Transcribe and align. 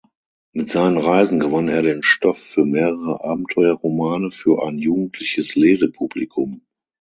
Mit 0.51 0.71
seinen 0.71 0.97
Reisen 0.97 1.39
gewann 1.39 1.67
er 1.69 1.83
den 1.83 2.01
Stoff 2.01 2.39
für 2.39 2.65
mehrere 2.65 3.23
Abenteuerromane 3.23 4.31
für 4.31 4.63
ein 4.65 4.79
jugendliches 4.79 5.53
Lesepublikum. 5.53 6.65